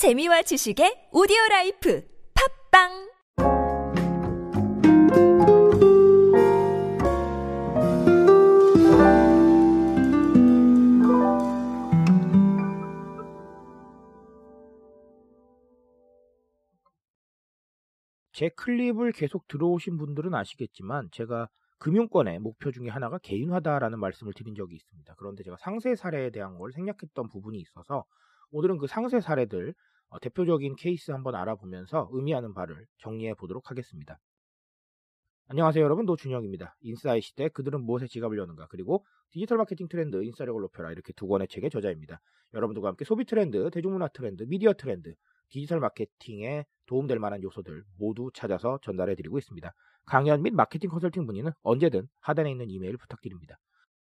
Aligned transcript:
재미와 0.00 0.40
지식의 0.40 1.10
오디오 1.12 1.36
라이프 1.50 2.02
팟빵 2.72 2.88
제 18.32 18.48
클립을 18.48 19.12
계속 19.12 19.46
들어오신 19.48 19.98
분들은 19.98 20.34
아시겠지만 20.34 21.10
제가 21.12 21.50
금융권의 21.76 22.38
목표 22.38 22.72
중에 22.72 22.88
하나가 22.88 23.18
개인화다라는 23.18 24.00
말씀을 24.00 24.32
드린 24.32 24.54
적이 24.54 24.76
있습니다. 24.76 25.14
그런데 25.18 25.42
제가 25.42 25.58
상세 25.58 25.94
사례에 25.94 26.30
대한 26.30 26.56
걸 26.56 26.72
생략했던 26.72 27.28
부분이 27.28 27.58
있어서 27.58 28.06
오늘은 28.52 28.78
그 28.78 28.86
상세 28.86 29.20
사례들 29.20 29.74
어, 30.08 30.18
대표적인 30.18 30.74
케이스 30.76 31.12
한번 31.12 31.36
알아보면서 31.36 32.08
의미하는 32.12 32.52
바를 32.52 32.86
정리해 32.98 33.34
보도록 33.34 33.70
하겠습니다. 33.70 34.18
안녕하세요 35.46 35.84
여러분 35.84 36.04
노준영입니다. 36.04 36.76
인싸의 36.80 37.20
시대 37.20 37.48
그들은 37.48 37.82
무엇에 37.82 38.06
지갑을 38.06 38.38
여는가 38.38 38.66
그리고 38.68 39.04
디지털 39.30 39.58
마케팅 39.58 39.88
트렌드 39.88 40.22
인싸력을 40.22 40.60
높여라 40.60 40.92
이렇게 40.92 41.12
두 41.12 41.26
권의 41.28 41.48
책의 41.48 41.70
저자입니다. 41.70 42.20
여러분들과 42.54 42.88
함께 42.88 43.04
소비 43.04 43.24
트렌드, 43.24 43.70
대중문화 43.70 44.08
트렌드, 44.08 44.42
미디어 44.44 44.72
트렌드, 44.74 45.14
디지털 45.48 45.80
마케팅에 45.80 46.66
도움될 46.86 47.18
만한 47.20 47.42
요소들 47.42 47.84
모두 47.98 48.30
찾아서 48.34 48.78
전달해 48.82 49.14
드리고 49.14 49.38
있습니다. 49.38 49.72
강연 50.06 50.42
및 50.42 50.54
마케팅 50.54 50.90
컨설팅 50.90 51.24
문의는 51.24 51.52
언제든 51.62 52.08
하단에 52.20 52.50
있는 52.50 52.68
이메일 52.70 52.96
부탁드립니다. 52.96 53.58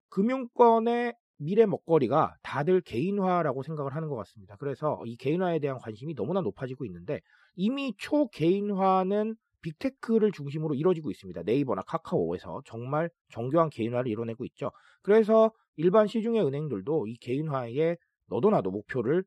금융권의 0.09 1.16
미래 1.38 1.66
먹거리가 1.66 2.36
다들 2.44 2.82
개인화라고 2.82 3.64
생각을 3.64 3.95
하는 3.95 4.09
것 4.09 4.16
같습니다. 4.18 4.55
그래서 4.59 5.02
이 5.05 5.16
개인화에 5.18 5.59
대한 5.59 5.78
관심이 5.80 6.16
너무나 6.16 6.41
높아지고 6.41 6.86
있는데 6.86 7.22
이미 7.55 7.94
초개인화는 7.98 9.36
빅테크를 9.62 10.31
중심으로 10.31 10.76
이루어지고 10.76 11.11
있습니다. 11.11 11.44
네이버나 11.44 11.84
카카오에서 11.84 12.61
정말 12.66 13.09
정교한 13.31 13.70
개인화를 13.70 14.11
이뤄내고 14.11 14.45
있죠. 14.45 14.72
그래서 15.02 15.52
일반 15.76 16.08
시중의 16.08 16.45
은행들도 16.45 17.08
이 17.08 17.16
개인화에 17.17 17.98
너도나도 18.28 18.72
목표를 18.72 19.23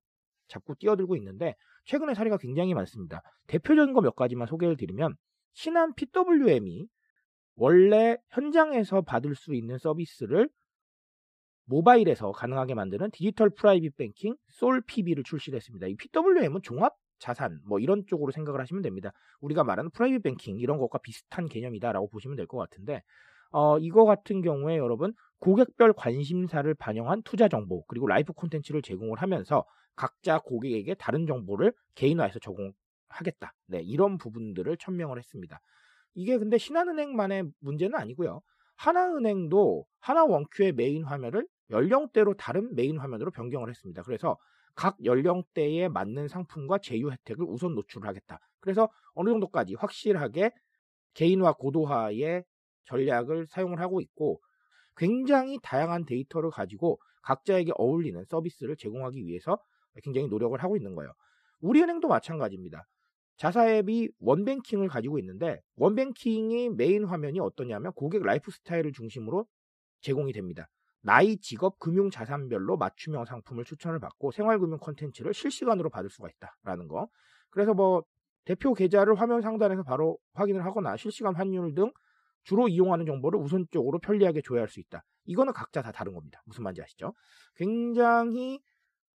잡고 0.49 0.75
뛰어들고 0.77 1.17
있는데 1.17 1.55
최근의 1.85 2.15
사례가 2.15 2.39
굉장히 2.39 2.75
많습니다. 2.75 3.23
대표적인 3.47 3.95
거 3.95 4.01
몇 4.01 4.17
가지만 4.17 4.47
소개를 4.47 4.77
드리면 4.77 5.15
신한 5.55 5.95
PWM이 5.95 6.89
원래 7.57 8.17
현장에서 8.31 9.03
받을 9.03 9.35
수 9.35 9.55
있는 9.55 9.79
서비스를 9.79 10.49
모바일에서 11.71 12.33
가능하게 12.33 12.75
만드는 12.75 13.11
디지털 13.13 13.49
private 13.51 13.97
banking 13.97 14.35
솔PB를 14.49 15.23
출시를 15.25 15.57
했습니다. 15.57 15.87
이 15.87 15.95
PWM은 15.95 16.63
종합 16.63 16.97
자산 17.19 17.61
뭐 17.65 17.79
이런 17.79 18.05
쪽으로 18.07 18.33
생각을 18.33 18.61
하시면 18.61 18.83
됩니다. 18.83 19.13
우리가 19.41 19.63
말하는 19.63 19.91
private 19.93 20.23
banking 20.23 20.59
이런 20.59 20.79
것과 20.79 20.99
비슷한 20.99 21.49
개념이다라고 21.49 22.09
보시면 22.09 22.37
될 22.37 22.47
것 22.47 22.59
같은데 22.59 23.03
어, 23.53 23.79
이거 23.79 24.05
같은 24.05 24.43
경우에 24.43 24.79
여러분 24.79 25.13
고객별 25.39 25.93
관심사를 25.93 26.73
반영한 26.75 27.23
투자 27.23 27.49
정보 27.49 27.85
그리고 27.87 28.07
라이프 28.09 28.33
콘텐츠를 28.33 28.83
제공을 28.83 29.19
하면서 29.23 29.65
각자 29.97 30.39
고객에게 30.41 30.95
다른 30.95 31.27
정보를 31.27 31.73
개인화해서 31.95 32.39
제공하겠다. 32.41 33.53
네, 33.69 33.81
이런 33.83 34.19
부분들을 34.19 34.77
천명을 34.79 35.19
했습니다. 35.19 35.61
이게 36.15 36.37
근데 36.39 36.59
신한은행만의 36.59 37.45
문제는 37.61 37.95
아니고요. 37.97 38.41
하나은행도 38.77 39.85
하나원큐의 40.01 40.73
메인 40.73 41.05
화면을 41.05 41.47
연령대로 41.71 42.35
다른 42.35 42.75
메인 42.75 42.99
화면으로 42.99 43.31
변경을 43.31 43.69
했습니다. 43.71 44.03
그래서 44.03 44.37
각 44.75 44.97
연령대에 45.05 45.89
맞는 45.89 46.29
상품과 46.29 46.79
제휴 46.79 47.11
혜택을 47.11 47.45
우선 47.49 47.75
노출을 47.75 48.09
하겠다. 48.09 48.39
그래서 48.61 48.89
어느 49.15 49.31
정도까지 49.31 49.75
확실하게 49.75 50.53
개인화 51.15 51.55
고도화의 51.55 52.45
전략을 52.85 53.47
사용을 53.47 53.81
하고 53.81 54.01
있고 54.01 54.41
굉장히 54.97 55.59
다양한 55.63 56.05
데이터를 56.05 56.51
가지고 56.51 57.01
각자에게 57.23 57.73
어울리는 57.77 58.23
서비스를 58.25 58.77
제공하기 58.77 59.27
위해서 59.27 59.59
굉장히 60.03 60.29
노력을 60.29 60.61
하고 60.63 60.77
있는 60.77 60.95
거예요. 60.95 61.13
우리은행도 61.61 62.09
마찬가지입니다. 62.09 62.87
자사앱인 63.37 64.11
원뱅킹을 64.19 64.89
가지고 64.89 65.19
있는데 65.19 65.61
원뱅킹이 65.77 66.71
메인 66.71 67.05
화면이 67.05 67.41
어떠냐면 67.41 67.93
고객 67.93 68.23
라이프 68.23 68.51
스타일을 68.51 68.93
중심으로 68.93 69.47
제공이 70.03 70.33
됩니다. 70.33 70.69
나이, 71.03 71.39
직업, 71.39 71.79
금융 71.79 72.11
자산별로 72.11 72.77
맞춤형 72.77 73.25
상품을 73.25 73.65
추천을 73.65 73.99
받고 74.01 74.33
생활금융 74.33 74.79
콘텐츠를 74.79 75.33
실시간으로 75.35 75.91
받을 75.91 76.11
수가 76.11 76.29
있다라는 76.29 76.89
거. 76.89 77.09
그래서 77.51 77.75
뭐 77.75 78.05
대표 78.45 78.75
계좌를 78.75 79.15
화면 79.15 79.41
상단에서 79.43 79.83
바로 79.83 80.19
확인을 80.35 80.65
하거나 80.65 80.97
실시간 80.97 81.35
환율 81.35 81.75
등 81.75 81.93
주로 82.45 82.69
이용하는 82.69 83.07
정보를 83.07 83.39
우선적으로 83.41 83.99
편리하게 83.99 84.41
조회할 84.43 84.69
수 84.69 84.81
있다. 84.81 85.05
이거는 85.25 85.53
각자 85.53 85.83
다 85.83 85.93
다른 85.93 86.13
겁니다. 86.15 86.43
무슨 86.47 86.65
말인지 86.65 86.83
아시죠? 86.83 87.15
굉장히 87.55 88.61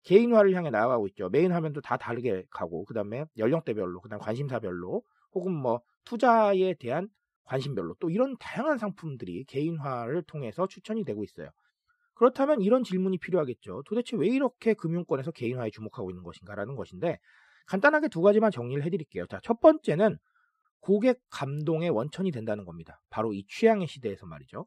개인화를 0.04 0.54
향해 0.56 0.70
나아가고 0.70 1.08
있죠. 1.10 1.30
메인 1.30 1.52
화면도 1.52 1.82
다 1.82 1.98
다르게 1.98 2.46
가고, 2.50 2.86
그 2.86 2.94
다음에 2.94 3.26
연령대별로, 3.38 4.02
그 4.02 4.10
다음 4.10 4.20
관심사별로, 4.20 5.04
혹은 5.34 5.54
뭐 5.54 5.82
투자에 6.06 6.74
대한 6.76 7.10
관심별로 7.46 7.96
또 8.00 8.10
이런 8.10 8.36
다양한 8.40 8.78
상품들이 8.78 9.46
개인화를 9.46 10.24
통해서 10.24 10.68
추천이 10.68 11.04
되고 11.06 11.24
있어요. 11.24 11.50
그렇다면 12.16 12.62
이런 12.62 12.84
질문이 12.84 13.18
필요하겠죠. 13.18 13.84
도대체 13.86 14.16
왜 14.18 14.28
이렇게 14.28 14.74
금융권에서 14.74 15.32
개인화에 15.32 15.70
주목하고 15.72 16.12
있는 16.12 16.24
것인가라는 16.24 16.76
것인데 16.76 17.20
간단하게 17.68 18.10
두 18.10 18.22
가지만 18.22 18.52
정리를 18.52 18.84
해드릴게요. 18.84 19.26
자, 19.28 19.40
첫 19.44 19.60
번째는 19.60 20.18
고객 20.82 21.20
감동의 21.30 21.90
원천이 21.90 22.32
된다는 22.32 22.66
겁니다. 22.66 23.00
바로 23.10 23.34
이 23.34 23.46
취향의 23.48 23.88
시대에서 23.88 24.26
말이죠. 24.26 24.66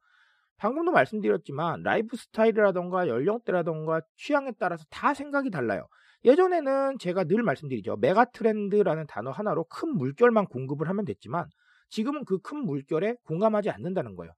방금도 0.56 0.90
말씀드렸지만 0.92 1.82
라이프 1.82 2.16
스타일이라던가 2.16 3.08
연령대라던가 3.08 4.00
취향에 4.16 4.52
따라서 4.58 4.84
다 4.90 5.12
생각이 5.12 5.50
달라요. 5.50 5.86
예전에는 6.24 6.98
제가 6.98 7.24
늘 7.24 7.42
말씀드리죠. 7.42 7.96
메가 7.96 8.24
트렌드라는 8.24 9.06
단어 9.06 9.30
하나로 9.30 9.64
큰 9.64 9.90
물결만 9.96 10.46
공급을 10.46 10.88
하면 10.88 11.04
됐지만 11.04 11.46
지금은 11.90 12.24
그 12.24 12.38
큰 12.38 12.58
물결에 12.64 13.16
공감하지 13.24 13.70
않는다는 13.70 14.16
거예요. 14.16 14.32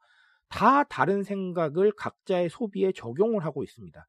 다 0.48 0.84
다른 0.84 1.22
생각을 1.22 1.92
각자의 1.92 2.48
소비에 2.48 2.92
적용을 2.92 3.44
하고 3.44 3.62
있습니다. 3.62 4.06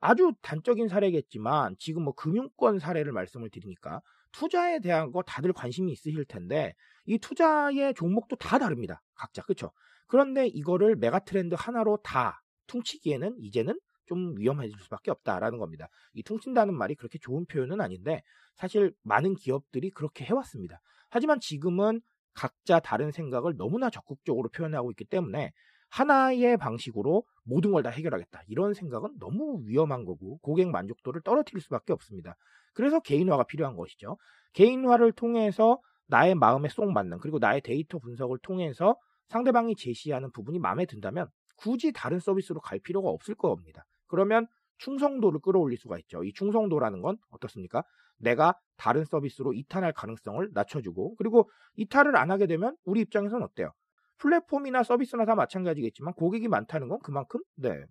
아주 0.00 0.32
단적인 0.42 0.88
사례겠지만 0.88 1.76
지금 1.78 2.02
뭐 2.02 2.14
금융권 2.14 2.78
사례를 2.78 3.12
말씀을 3.12 3.50
드리니까 3.50 4.02
투자에 4.32 4.80
대한 4.80 5.10
거 5.10 5.22
다들 5.22 5.52
관심이 5.52 5.90
있으실 5.92 6.24
텐데 6.26 6.74
이 7.06 7.18
투자의 7.18 7.94
종목도 7.94 8.36
다 8.36 8.58
다릅니다. 8.58 9.02
각자 9.14 9.42
그렇죠? 9.42 9.72
그런데 10.06 10.46
이거를 10.46 10.96
메가 10.96 11.20
트렌드 11.20 11.54
하나로 11.58 11.98
다 12.02 12.42
퉁치기에는 12.66 13.36
이제는 13.38 13.78
좀 14.06 14.34
위험해질 14.38 14.78
수밖에 14.78 15.10
없다라는 15.10 15.58
겁니다. 15.58 15.88
이 16.12 16.22
퉁친다는 16.22 16.74
말이 16.74 16.94
그렇게 16.94 17.18
좋은 17.18 17.44
표현은 17.46 17.80
아닌데 17.80 18.22
사실 18.54 18.92
많은 19.02 19.34
기업들이 19.34 19.90
그렇게 19.90 20.24
해왔습니다. 20.24 20.80
하지만 21.08 21.40
지금은 21.40 22.00
각자 22.34 22.78
다른 22.80 23.10
생각을 23.10 23.56
너무나 23.56 23.90
적극적으로 23.90 24.48
표현하고 24.50 24.90
있기 24.92 25.06
때문에 25.06 25.52
하나의 25.96 26.56
방식으로 26.58 27.24
모든 27.44 27.72
걸 27.72 27.82
다 27.82 27.90
해결하겠다. 27.90 28.42
이런 28.48 28.74
생각은 28.74 29.18
너무 29.18 29.62
위험한 29.64 30.04
거고 30.04 30.38
고객 30.38 30.68
만족도를 30.68 31.22
떨어뜨릴 31.22 31.60
수밖에 31.62 31.92
없습니다. 31.92 32.36
그래서 32.74 33.00
개인화가 33.00 33.44
필요한 33.44 33.76
것이죠. 33.76 34.18
개인화를 34.52 35.12
통해서 35.12 35.78
나의 36.08 36.34
마음에 36.34 36.68
쏙 36.68 36.90
맞는 36.92 37.18
그리고 37.18 37.38
나의 37.38 37.60
데이터 37.62 37.98
분석을 37.98 38.38
통해서 38.42 38.96
상대방이 39.28 39.74
제시하는 39.76 40.30
부분이 40.32 40.58
마음에 40.58 40.84
든다면 40.86 41.28
굳이 41.56 41.92
다른 41.92 42.18
서비스로 42.18 42.60
갈 42.60 42.78
필요가 42.78 43.08
없을 43.08 43.34
겁니다. 43.34 43.84
그러면 44.06 44.46
충성도를 44.78 45.40
끌어올릴 45.40 45.78
수가 45.78 45.98
있죠. 46.00 46.22
이 46.24 46.32
충성도라는 46.32 47.00
건 47.00 47.16
어떻습니까? 47.30 47.82
내가 48.18 48.54
다른 48.76 49.04
서비스로 49.04 49.54
이탈할 49.54 49.92
가능성을 49.94 50.50
낮춰주고 50.52 51.14
그리고 51.16 51.48
이탈을 51.76 52.16
안 52.16 52.30
하게 52.30 52.46
되면 52.46 52.76
우리 52.84 53.00
입장에서는 53.00 53.42
어때요? 53.44 53.72
플랫폼이나 54.18 54.82
서비스나 54.82 55.24
다 55.24 55.34
마찬가지겠지만 55.34 56.14
고객이 56.14 56.48
많다는 56.48 56.88
건 56.88 56.98
그만큼 57.02 57.40
네 57.56 57.84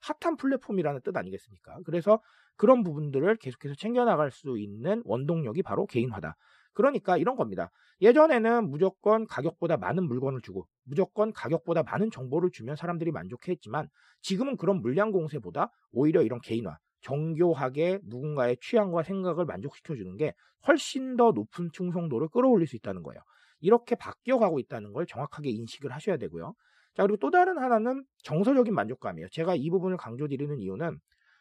핫한 0.00 0.36
플랫폼이라는 0.36 1.00
뜻 1.02 1.16
아니겠습니까? 1.16 1.80
그래서 1.84 2.20
그런 2.56 2.82
부분들을 2.82 3.36
계속해서 3.36 3.74
챙겨나갈 3.74 4.30
수 4.30 4.58
있는 4.58 5.02
원동력이 5.04 5.62
바로 5.62 5.86
개인화다. 5.86 6.36
그러니까 6.72 7.16
이런 7.16 7.36
겁니다. 7.36 7.70
예전에는 8.00 8.70
무조건 8.70 9.26
가격보다 9.26 9.76
많은 9.76 10.04
물건을 10.04 10.40
주고 10.42 10.66
무조건 10.84 11.32
가격보다 11.32 11.82
많은 11.82 12.10
정보를 12.10 12.50
주면 12.52 12.76
사람들이 12.76 13.10
만족했지만 13.10 13.88
지금은 14.22 14.56
그런 14.56 14.80
물량 14.80 15.10
공세보다 15.10 15.72
오히려 15.90 16.22
이런 16.22 16.40
개인화, 16.40 16.78
정교하게 17.00 18.00
누군가의 18.04 18.58
취향과 18.60 19.02
생각을 19.02 19.44
만족시켜주는 19.44 20.16
게 20.16 20.34
훨씬 20.66 21.16
더 21.16 21.32
높은 21.32 21.70
충성도를 21.72 22.28
끌어올릴 22.28 22.66
수 22.66 22.76
있다는 22.76 23.02
거예요. 23.02 23.20
이렇게 23.60 23.94
바뀌어가고 23.94 24.58
있다는 24.60 24.92
걸 24.92 25.06
정확하게 25.06 25.50
인식을 25.50 25.92
하셔야 25.92 26.16
되고요. 26.16 26.54
자, 26.94 27.02
그리고 27.02 27.16
또 27.18 27.30
다른 27.30 27.58
하나는 27.58 28.04
정서적인 28.24 28.74
만족감이에요. 28.74 29.28
제가 29.30 29.54
이 29.54 29.70
부분을 29.70 29.96
강조드리는 29.96 30.58
이유는 30.58 30.98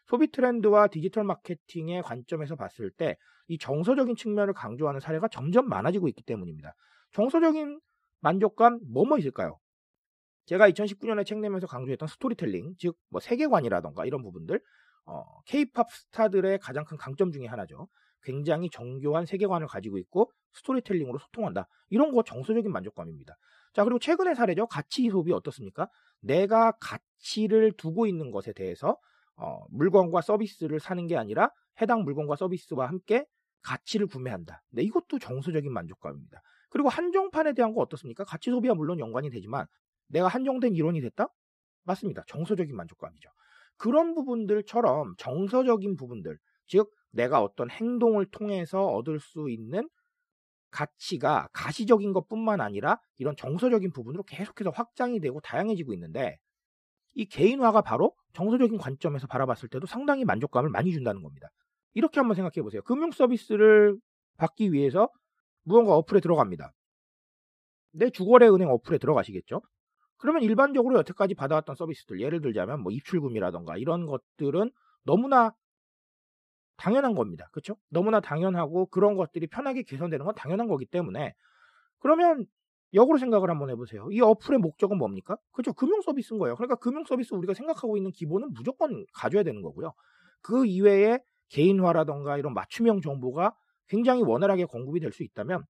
소비 0.07 0.31
트렌드와 0.31 0.87
디지털 0.87 1.23
마케팅의 1.25 2.03
관점에서 2.03 2.55
봤을 2.55 2.91
때 2.91 3.17
이 3.47 3.57
정서적인 3.57 4.15
측면을 4.15 4.53
강조하는 4.53 4.99
사례가 4.99 5.27
점점 5.29 5.67
많아지고 5.69 6.07
있기 6.09 6.23
때문입니다. 6.23 6.73
정서적인 7.11 7.79
만족감 8.19 8.79
뭐뭐 8.91 9.07
뭐 9.07 9.17
있을까요? 9.17 9.59
제가 10.45 10.67
2019년에 10.69 11.25
책 11.25 11.39
내면서 11.39 11.67
강조했던 11.67 12.07
스토리텔링, 12.07 12.75
즉 12.77 12.95
뭐 13.09 13.21
세계관이라던가 13.21 14.05
이런 14.05 14.23
부분들, 14.23 14.61
어, 15.05 15.41
K-팝 15.45 15.91
스타들의 15.91 16.59
가장 16.59 16.85
큰 16.85 16.97
강점 16.97 17.31
중에 17.31 17.45
하나죠. 17.47 17.87
굉장히 18.27 18.69
정교한 18.69 19.25
세계관을 19.25 19.67
가지고 19.67 19.97
있고 19.99 20.29
스토리텔링으로 20.51 21.17
소통한다. 21.17 21.69
이런 21.89 22.11
거 22.11 22.23
정서적인 22.23 22.69
만족감입니다. 22.69 23.37
자, 23.73 23.85
그리고 23.85 23.99
최근의 23.99 24.35
사례죠. 24.35 24.67
가치 24.67 25.09
소비 25.09 25.31
어떻습니까? 25.31 25.87
내가 26.19 26.73
가치를 26.81 27.71
두고 27.77 28.05
있는 28.05 28.31
것에 28.31 28.51
대해서 28.51 28.97
어, 29.37 29.63
물건과 29.69 30.21
서비스를 30.21 30.81
사는 30.81 31.07
게 31.07 31.15
아니라 31.15 31.51
해당 31.79 32.03
물건과 32.03 32.35
서비스와 32.35 32.87
함께 32.89 33.25
가치를 33.61 34.07
구매한다. 34.07 34.61
네, 34.71 34.81
이것도 34.81 35.19
정서적인 35.19 35.71
만족감입니다. 35.71 36.41
그리고 36.69 36.89
한정판에 36.89 37.53
대한 37.53 37.73
거 37.73 37.81
어떻습니까? 37.81 38.25
가치 38.25 38.49
소비와 38.49 38.75
물론 38.75 38.99
연관이 38.99 39.29
되지만 39.29 39.67
내가 40.07 40.27
한정된 40.27 40.75
이론이 40.75 40.99
됐다? 40.99 41.27
맞습니다. 41.83 42.23
정서적인 42.27 42.75
만족감이죠. 42.75 43.29
그런 43.77 44.15
부분들처럼 44.15 45.15
정서적인 45.17 45.95
부분들, 45.95 46.37
즉 46.65 46.91
내가 47.17 47.41
어떤 47.41 47.69
행동을 47.69 48.27
통해서 48.29 48.85
얻을 48.85 49.19
수 49.19 49.49
있는 49.49 49.89
가치가 50.69 51.49
가시적인 51.51 52.13
것뿐만 52.13 52.61
아니라 52.61 52.99
이런 53.17 53.35
정서적인 53.35 53.91
부분으로 53.91 54.23
계속해서 54.23 54.69
확장이 54.69 55.19
되고 55.19 55.41
다양해지고 55.41 55.93
있는데 55.93 56.37
이 57.15 57.25
개인화가 57.25 57.81
바로 57.81 58.13
정서적인 58.33 58.77
관점에서 58.77 59.25
바라봤을 59.25 59.69
때도 59.69 59.87
상당히 59.87 60.25
만족감을 60.25 60.69
많이 60.69 60.91
준다는 60.91 61.23
겁니다. 61.23 61.47
이렇게 61.95 62.19
한번 62.19 62.35
생각해 62.35 62.61
보세요. 62.61 62.83
금융 62.83 63.09
서비스를 63.09 63.97
받기 64.37 64.71
위해서 64.71 65.09
무언가 65.63 65.95
어플에 65.95 66.19
들어갑니다. 66.19 66.71
내 67.93 68.11
주거래 68.11 68.47
은행 68.47 68.69
어플에 68.69 68.99
들어가시겠죠? 68.99 69.61
그러면 70.17 70.43
일반적으로 70.43 70.99
여태까지 70.99 71.33
받아왔던 71.33 71.75
서비스들, 71.75 72.21
예를 72.21 72.41
들자면 72.41 72.81
뭐 72.81 72.91
입출금이라던가 72.91 73.77
이런 73.77 74.05
것들은 74.05 74.69
너무나 75.03 75.53
당연한 76.77 77.15
겁니다. 77.15 77.49
그렇죠? 77.51 77.77
너무나 77.89 78.19
당연하고 78.21 78.87
그런 78.87 79.15
것들이 79.15 79.47
편하게 79.47 79.83
개선되는 79.83 80.25
건 80.25 80.35
당연한 80.35 80.67
거기 80.67 80.85
때문에 80.85 81.33
그러면 81.99 82.45
역으로 82.93 83.17
생각을 83.17 83.49
한번 83.49 83.69
해보세요. 83.69 84.07
이 84.11 84.21
어플의 84.21 84.59
목적은 84.59 84.97
뭡니까? 84.97 85.37
그렇죠? 85.51 85.73
금융 85.73 86.01
서비스인 86.01 86.39
거예요. 86.39 86.55
그러니까 86.55 86.75
금융 86.75 87.03
서비스 87.05 87.33
우리가 87.33 87.53
생각하고 87.53 87.97
있는 87.97 88.11
기본은 88.11 88.53
무조건 88.53 89.05
가져야 89.13 89.43
되는 89.43 89.61
거고요. 89.61 89.93
그 90.41 90.65
이외에 90.65 91.19
개인화라던가 91.49 92.37
이런 92.37 92.53
맞춤형 92.53 93.01
정보가 93.01 93.55
굉장히 93.87 94.23
원활하게 94.23 94.65
공급이 94.65 94.99
될 94.99 95.11
수 95.11 95.23
있다면 95.23 95.65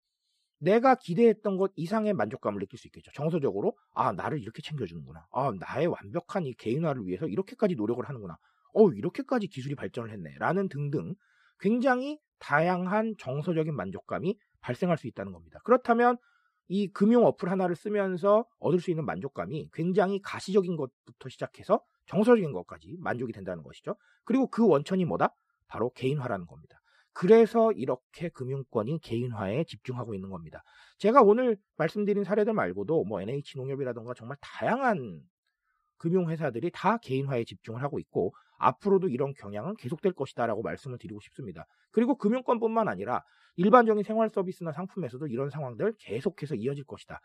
내가 0.60 0.95
기대했던 0.95 1.57
것 1.57 1.71
이상의 1.75 2.13
만족감을 2.13 2.60
느낄 2.60 2.80
수 2.80 2.88
있겠죠. 2.88 3.12
정서적으로 3.13 3.77
아 3.94 4.12
나를 4.12 4.42
이렇게 4.42 4.62
챙겨주는구나. 4.62 5.25
아 5.31 5.51
나의 5.60 5.88
완벽한 5.88 6.45
이 6.45 6.53
개인화를 6.53 7.06
위해서 7.06 7.27
이렇게까지 7.27 7.75
노력을 7.75 8.03
하는구나. 8.07 8.38
어 8.77 8.91
이렇게까지 8.91 9.47
기술이 9.47 9.74
발전을 9.74 10.12
했네 10.12 10.35
라는 10.38 10.69
등등 10.69 11.15
굉장히 11.59 12.19
다양한 12.38 13.15
정서적인 13.18 13.75
만족감이 13.75 14.38
발생할 14.62 14.97
수 14.97 15.07
있다는 15.07 15.31
겁니다. 15.31 15.59
그렇다면 15.63 16.18
이 16.68 16.88
금융 16.88 17.25
어플 17.25 17.50
하나를 17.50 17.75
쓰면서 17.75 18.45
얻을 18.59 18.79
수 18.79 18.91
있는 18.91 19.03
만족감이 19.06 19.69
굉장히 19.74 20.21
가시적인 20.21 20.75
것부터 20.75 21.29
시작해서 21.29 21.81
정서적인 22.06 22.51
것까지 22.51 22.97
만족이 23.00 23.33
된다는 23.33 23.63
것이죠. 23.63 23.95
그리고 24.25 24.47
그 24.47 24.68
원천이 24.68 25.06
뭐다? 25.06 25.33
바로 25.68 25.89
개인화라는 25.91 26.45
겁니다. 26.45 26.79
그래서 27.13 27.71
이렇게 27.71 28.29
금융권이 28.29 29.00
개인화에 29.01 29.63
집중하고 29.63 30.13
있는 30.13 30.29
겁니다. 30.29 30.63
제가 31.00 31.24
오늘 31.24 31.57
말씀드린 31.77 32.24
사례들 32.24 32.53
말고도 32.53 33.06
뭐 33.06 33.21
NH농협이라던가 33.21 34.13
정말 34.13 34.38
다양한 34.39 35.21
금융회사들이 35.97 36.69
다 36.74 36.97
개인화에 36.97 37.44
집중을 37.44 37.81
하고 37.81 37.97
있고 37.97 38.35
앞으로도 38.57 39.09
이런 39.09 39.33
경향은 39.33 39.75
계속될 39.77 40.13
것이다라고 40.13 40.62
말씀을 40.62 40.98
드리고 40.98 41.19
싶습니다. 41.21 41.65
그리고 41.92 42.15
금융권뿐만 42.18 42.88
아니라 42.88 43.24
일반적인 43.56 44.04
생활 44.04 44.30
서비스나 44.30 44.71
상품에서도 44.71 45.27
이런 45.27 45.50
상황들 45.50 45.94
계속해서 46.00 46.56
이어질 46.56 46.83
것이다. 46.86 47.19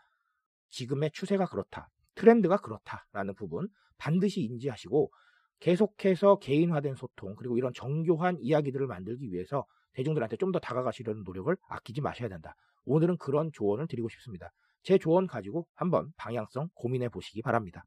지금의 0.69 1.11
추세가 1.11 1.45
그렇다. 1.45 1.89
트렌드가 2.15 2.57
그렇다라는 2.57 3.35
부분 3.35 3.67
반드시 3.97 4.41
인지하시고 4.41 5.11
계속해서 5.59 6.37
개인화된 6.39 6.95
소통 6.95 7.35
그리고 7.35 7.57
이런 7.57 7.71
정교한 7.73 8.37
이야기들을 8.39 8.85
만들기 8.87 9.31
위해서 9.31 9.65
대중들한테 9.93 10.37
좀 10.37 10.51
더 10.51 10.59
다가가시려는 10.59 11.23
노력을 11.23 11.55
아끼지 11.69 12.01
마셔야 12.01 12.29
된다. 12.29 12.55
오늘은 12.85 13.17
그런 13.17 13.51
조언을 13.53 13.87
드리고 13.87 14.09
싶습니다. 14.09 14.51
제 14.83 14.97
조언 14.97 15.27
가지고 15.27 15.67
한번 15.73 16.11
방향성 16.17 16.69
고민해 16.73 17.09
보시기 17.09 17.41
바랍니다. 17.41 17.85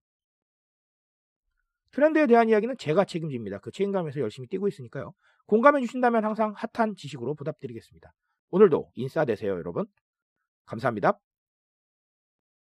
트렌드에 1.96 2.26
대한 2.26 2.50
이야기는 2.50 2.76
제가 2.76 3.06
책임집니다. 3.06 3.58
그 3.60 3.70
책임감에서 3.70 4.20
열심히 4.20 4.46
뛰고 4.48 4.68
있으니까요. 4.68 5.14
공감해 5.46 5.80
주신다면 5.80 6.26
항상 6.26 6.52
핫한 6.54 6.94
지식으로 6.94 7.34
보답드리겠습니다. 7.34 8.12
오늘도 8.50 8.90
인싸 8.96 9.24
되세요, 9.24 9.52
여러분. 9.52 9.86
감사합니다. 10.66 11.18